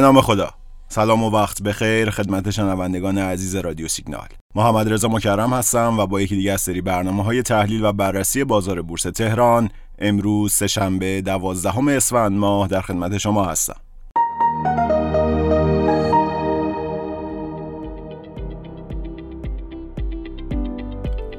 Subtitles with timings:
[0.00, 0.50] نام خدا.
[0.88, 4.28] سلام و وقت بخیر خدمت شنوندگان عزیز رادیو سیگنال.
[4.54, 8.44] محمد رضا مکرم هستم و با یکی دیگه از سری برنامه های تحلیل و بررسی
[8.44, 13.76] بازار بورس تهران امروز سهشنبه دوازدهم اسفند ماه در خدمت شما هستم.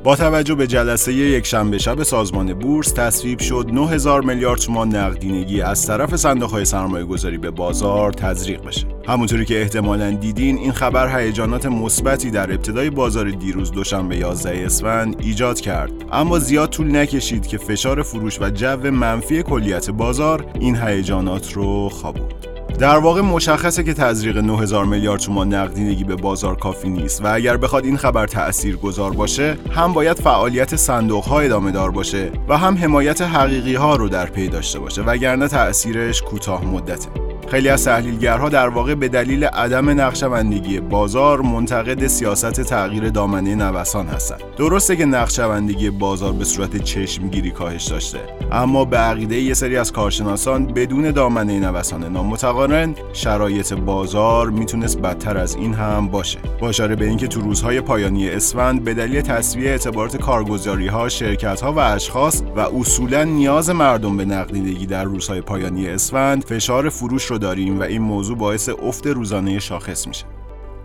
[0.04, 5.62] با توجه به جلسه یک شنبه شب سازمان بورس تصویب شد 9000 میلیارد تومان نقدینگی
[5.62, 8.88] از طرف صندوق های سرمایه گذاری به بازار تزریق بشه.
[9.08, 15.16] همونطوری که احتمالا دیدین این خبر هیجانات مثبتی در ابتدای بازار دیروز دوشنبه 11 اسفند
[15.20, 20.76] ایجاد کرد اما زیاد طول نکشید که فشار فروش و جو منفی کلیت بازار این
[20.76, 22.51] هیجانات رو خوابوند.
[22.80, 27.58] در واقع مشخصه که تزریق 9000 میلیارد تومان نقدینگی به بازار کافی نیست و اگر
[27.58, 32.58] بخواد این خبر تأثیر گذار باشه هم باید فعالیت صندوق ها ادامه دار باشه و
[32.58, 37.31] هم حمایت حقیقی ها رو در پی داشته باشه وگرنه تأثیرش کوتاه مدته.
[37.52, 44.07] خیلی از تحلیلگرها در واقع به دلیل عدم نقشبندگی بازار منتقد سیاست تغییر دامنه نوسان
[44.07, 44.41] هستند.
[44.57, 48.19] درسته که نقشبندگی بازار به صورت چشمگیری کاهش داشته،
[48.52, 55.38] اما به عقیده یه سری از کارشناسان بدون دامنه نوسان نامتقارن شرایط بازار می‌تونست بدتر
[55.38, 56.39] از این هم باشه.
[56.59, 61.61] با اشاره به اینکه تو روزهای پایانی اسفند به دلیل تصویه اعتبارات کارگزاری ها، شرکت
[61.61, 67.25] ها و اشخاص و اصولا نیاز مردم به نقدینگی در روزهای پایانی اسفند فشار فروش
[67.25, 70.25] رو داریم و این موضوع باعث افت روزانه شاخص میشه.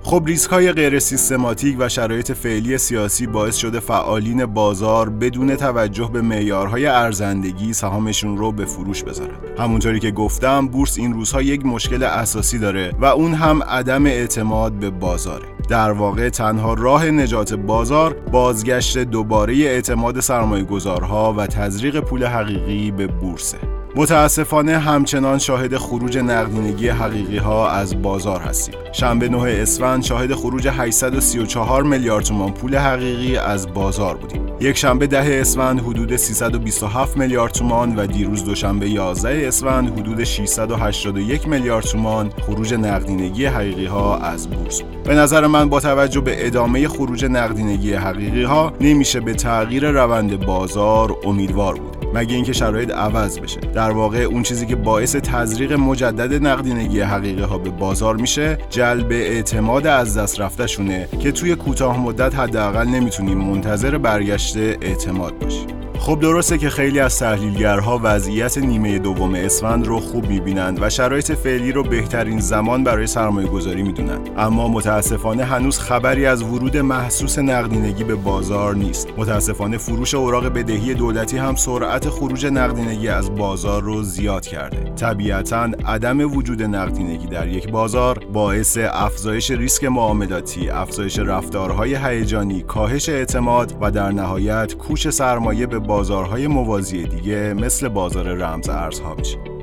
[0.07, 6.11] خب ریسک های غیر سیستماتیک و شرایط فعلی سیاسی باعث شده فعالین بازار بدون توجه
[6.12, 9.34] به معیارهای ارزندگی سهامشون رو به فروش بذارن.
[9.59, 14.73] همونطوری که گفتم بورس این روزها یک مشکل اساسی داره و اون هم عدم اعتماد
[14.73, 15.47] به بازاره.
[15.69, 22.91] در واقع تنها راه نجات بازار بازگشت دوباره اعتماد سرمایه گذارها و تزریق پول حقیقی
[22.91, 23.59] به بورسه.
[23.99, 28.75] متاسفانه همچنان شاهد خروج نقدینگی حقیقی ها از بازار هستیم.
[28.93, 34.47] شنبه 9 اسفند شاهد خروج 834 میلیارد تومان پول حقیقی از بازار بودیم.
[34.61, 41.49] یک شنبه 10 اسفند حدود 327 میلیارد تومان و دیروز دوشنبه 11 اسفند حدود 681
[41.49, 44.83] میلیارد تومان خروج نقدینگی حقیقی ها از بورس.
[45.05, 50.47] به نظر من با توجه به ادامه خروج نقدینگی حقیقی ها نمیشه به تغییر روند
[50.47, 51.96] بازار امیدوار بود.
[52.16, 53.60] مگه اینکه شرایط عوض بشه.
[53.60, 59.12] در واقع اون چیزی که باعث تزریق مجدد نقدینگی حقیقی ها به بازار میشه جلب
[59.12, 65.86] اعتماد از دست رفته شونه که توی کوتاه مدت حداقل نمی‌تونیم منتظر برگشت اعتماد باشیم.
[65.99, 71.33] خب درسته که خیلی از تحلیلگرها وضعیت نیمه دوم اسفند رو خوب می‌بینند و شرایط
[71.33, 74.31] فعلی رو بهترین زمان برای سرمایه گذاری می‌دونند.
[74.37, 79.09] اما متاسفانه هنوز خبری از ورود محسوس نقدینگی به بازار نیست.
[79.17, 84.93] متاسفانه فروش اوراق بدهی دولتی هم سرعت خروج نقدینگی از بازار رو زیاد کرده.
[84.95, 93.09] طبیعتا عدم وجود نقدینگی در یک بازار باعث افزایش ریسک معاملاتی افزایش رفتارهای هیجانی کاهش
[93.09, 99.56] اعتماد و در نهایت کوش سرمایه به بازارهای موازی دیگه مثل بازار رمز ارزها میشه.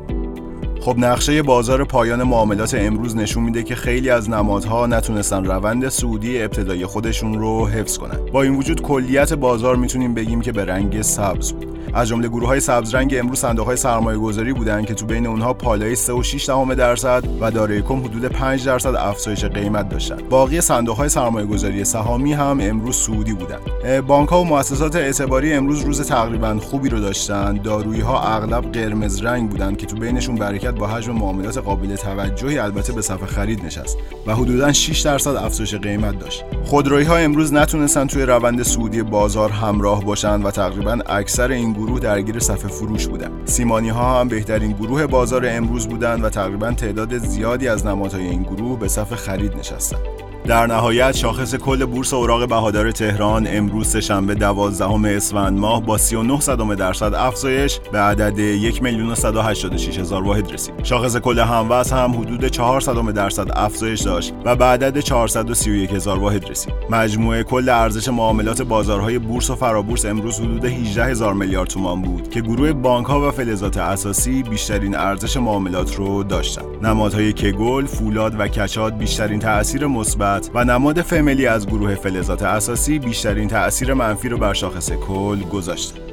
[0.84, 6.42] خب نقشه بازار پایان معاملات امروز نشون میده که خیلی از نمادها نتونستن روند سعودی
[6.42, 8.20] ابتدایی خودشون رو حفظ کنن.
[8.34, 11.74] با این وجود کلیت بازار می‌تونیم بگیم که به رنگ سبز بود.
[11.94, 15.28] از جمله گروه های سبز رنگ امروز صندوق های سرمایه گذاری بودن که تو بین
[15.28, 20.18] اونها پالای 3.6 دهم درصد و دارای کم حدود 5 درصد افزایش قیمت داشتن.
[20.30, 23.60] باقی صندوق های سرمایه گذاری سهامی هم امروز سعودی بودن.
[24.02, 27.54] بانک ها و مؤسسات اعتباری امروز روز تقریبا خوبی رو داشتن.
[27.54, 32.58] دارویی ها اغلب قرمز رنگ بودن که تو بینشون برکت با حجم معاملات قابل توجهی
[32.58, 33.98] البته به صفحه خرید نشست
[34.28, 36.44] و حدودا 6 درصد افزایش قیمت داشت.
[36.64, 42.00] خودرویی ها امروز نتونستن توی روند سعودی بازار همراه باشن و تقریبا اکثر این گروه
[42.00, 43.32] درگیر صفحه فروش بودن.
[43.46, 48.44] سیمانی ها هم بهترین گروه بازار امروز بودن و تقریبا تعداد زیادی از نمادهای این
[48.44, 54.36] گروه به صف خرید نشستند در نهایت شاخص کل بورس اوراق بهادار تهران امروز شنبه
[54.36, 60.24] 12 اسفند ماه با 39 صدم درصد افزایش به عدد 1 میلیون و 186 هزار
[60.24, 60.84] واحد رسید.
[60.84, 66.20] شاخص کل هموز هم حدود 4 صدم درصد افزایش داشت و به عدد 431 هزار
[66.20, 66.74] واحد رسید.
[66.90, 72.30] مجموعه کل ارزش معاملات بازارهای بورس و فرابورس امروز حدود 18 هزار میلیارد تومان بود
[72.30, 76.66] که گروه بانک ها و فلزات اساسی بیشترین ارزش معاملات رو داشتند.
[76.86, 83.00] نمادهای کگل، فولاد و کچاد بیشترین تاثیر مثبت و نماد فملی از گروه فلزات اساسی
[83.00, 86.13] بیشترین تأثیر منفی رو بر شاخص کل گذاشته.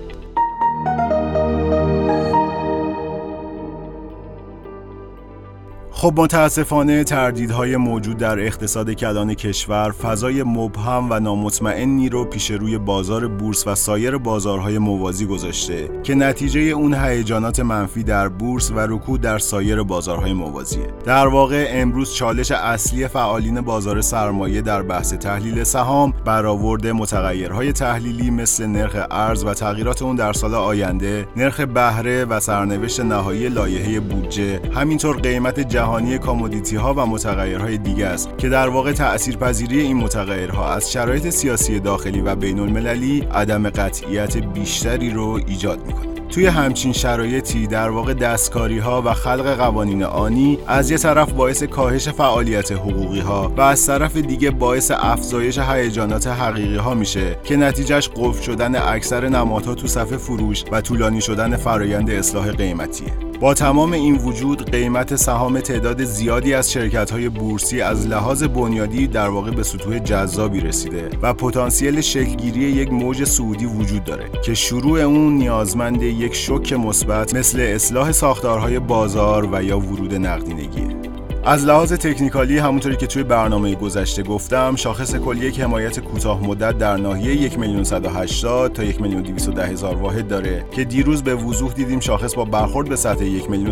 [6.00, 12.78] خب متاسفانه تردیدهای موجود در اقتصاد کلان کشور فضای مبهم و نامطمئنی رو پیش روی
[12.78, 18.78] بازار بورس و سایر بازارهای موازی گذاشته که نتیجه اون هیجانات منفی در بورس و
[18.78, 20.86] رکود در سایر بازارهای موازیه.
[21.04, 28.30] در واقع امروز چالش اصلی فعالین بازار سرمایه در بحث تحلیل سهام برآورد متغیرهای تحلیلی
[28.30, 34.00] مثل نرخ ارز و تغییرات اون در سال آینده نرخ بهره و سرنوشت نهایی لایحه
[34.00, 35.60] بودجه همینطور قیمت
[35.90, 41.30] جهانی کامودیتی ها و متغیرهای دیگه است که در واقع تاثیرپذیری این متغیرها از شرایط
[41.30, 46.06] سیاسی داخلی و بین المللی عدم قطعیت بیشتری رو ایجاد می‌کنه.
[46.28, 51.62] توی همچین شرایطی در واقع دستکاری ها و خلق قوانین آنی از یه طرف باعث
[51.62, 57.56] کاهش فعالیت حقوقی ها و از طرف دیگه باعث افزایش هیجانات حقیقی ها میشه که
[57.56, 63.29] نتیجهش قفل شدن اکثر نمادها تو صفحه فروش و طولانی شدن فرایند اصلاح قیمتیه.
[63.40, 69.06] با تمام این وجود قیمت سهام تعداد زیادی از شرکت های بورسی از لحاظ بنیادی
[69.06, 74.54] در واقع به سطوح جذابی رسیده و پتانسیل شکلگیری یک موج سعودی وجود داره که
[74.54, 80.89] شروع اون نیازمند یک شوک مثبت مثل اصلاح ساختارهای بازار و یا ورود نقدینگیه
[81.44, 86.78] از لحاظ تکنیکالی همونطوری که توی برنامه گذشته گفتم شاخص کلی یک حمایت کوتاه مدت
[86.78, 89.26] در ناحیه 1 میلیون تا 1 میلیون
[89.58, 93.68] هزار واحد داره که دیروز به وضوح دیدیم شاخص با برخورد به سطح 1 میلیون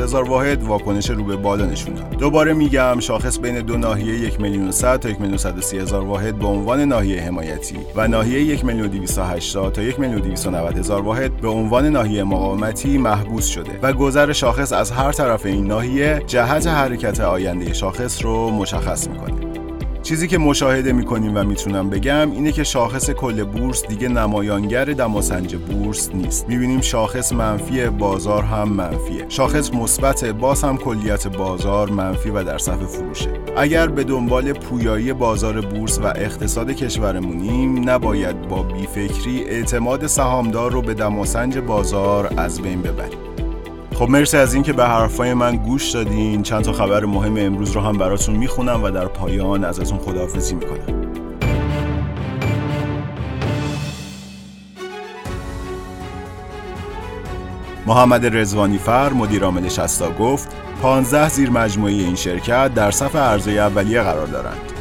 [0.00, 4.40] هزار واحد واکنش رو به بالا نشون داد دوباره میگم شاخص بین دو ناحیه 1
[4.40, 5.38] میلیون تا 1 میلیون
[5.72, 9.06] هزار واحد به عنوان ناحیه حمایتی و ناحیه 1 میلیون
[9.72, 10.36] تا 1 میلیون
[10.76, 15.66] هزار واحد به عنوان ناحیه مقاومتی محبوس شده و گذر شاخص از هر طرف این
[15.66, 19.38] ناحیه جهت حرکت حرکت آینده شاخص رو مشخص می‌کنیم.
[20.02, 25.56] چیزی که مشاهده می‌کنیم و می‌تونم بگم اینه که شاخص کل بورس دیگه نمایانگر دماسنج
[25.56, 26.48] بورس نیست.
[26.48, 29.24] می‌بینیم شاخص منفی بازار هم منفیه.
[29.28, 33.30] شاخص مثبت باز هم کلیت بازار منفی و در صف فروشه.
[33.56, 40.82] اگر به دنبال پویایی بازار بورس و اقتصاد کشورمونیم نباید با بیفکری اعتماد سهامدار رو
[40.82, 43.27] به دماسنج بازار از بین ببریم.
[43.98, 47.80] خب مرسی از اینکه به حرفای من گوش دادین چند تا خبر مهم امروز رو
[47.80, 51.02] هم براتون می‌خونم و در پایان از ازتون خداحافظی می‌کنم
[57.86, 60.48] محمد رزوانی فر مدیر عامل شستا گفت
[60.82, 64.77] 15 زیر مجموعه این شرکت در صف عرضه اولیه قرار دارند.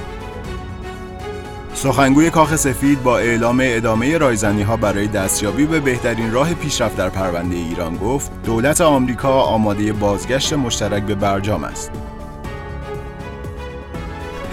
[1.77, 7.09] سخنگوی کاخ سفید با اعلام ادامه رایزنی ها برای دستیابی به بهترین راه پیشرفت در
[7.09, 11.91] پرونده ایران گفت دولت آمریکا آماده بازگشت مشترک به برجام است.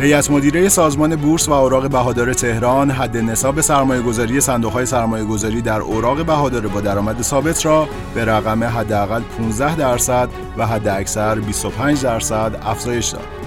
[0.00, 5.25] هیئت مدیره سازمان بورس و اوراق بهادار تهران حد نصاب سرمایه گذاری صندوق های سرمایه
[5.25, 10.88] گذاری در اوراق بهادار با درآمد ثابت را به رقم حداقل 15 درصد و حد
[10.88, 13.44] اکثر 25 درصد افزایش داد.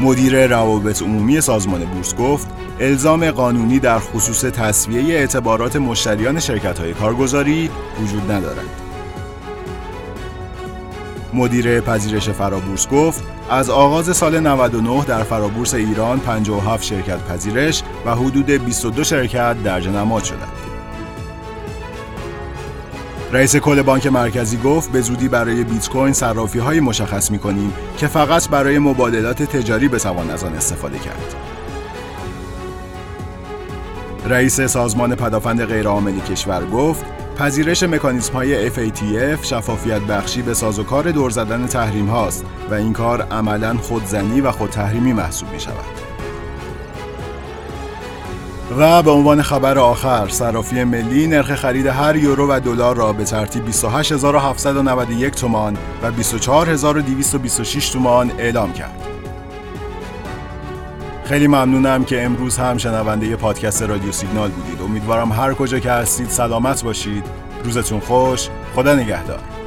[0.00, 2.48] مدیر روابط عمومی سازمان بورس گفت
[2.80, 7.70] الزام قانونی در خصوص تصویه اعتبارات مشتریان شرکت های کارگزاری
[8.02, 8.66] وجود ندارد.
[11.34, 18.14] مدیر پذیرش فرابورس گفت از آغاز سال 99 در فرابورس ایران 57 شرکت پذیرش و
[18.14, 20.69] حدود 22 شرکت درج نماد شدند.
[23.32, 27.72] رئیس کل بانک مرکزی گفت به زودی برای بیت کوین صرافی های مشخص می کنیم
[27.98, 31.34] که فقط برای مبادلات تجاری بتوان از آن استفاده کرد.
[34.26, 37.04] رئیس سازمان پدافند غیرعاملی کشور گفت
[37.36, 43.22] پذیرش مکانیزم های FATF شفافیت بخشی به سازوکار دور زدن تحریم هاست و این کار
[43.22, 46.09] عملا خودزنی و خود تحریمی محسوب می شود.
[48.78, 53.24] و به عنوان خبر آخر صرافی ملی نرخ خرید هر یورو و دلار را به
[53.24, 59.06] ترتیب 28791 تومان و 24226 تومان اعلام کرد.
[61.24, 64.82] خیلی ممنونم که امروز هم شنونده پادکست رادیو سیگنال بودید.
[64.82, 67.24] امیدوارم هر کجا که هستید سلامت باشید.
[67.64, 68.48] روزتون خوش.
[68.74, 69.59] خدا نگهدار.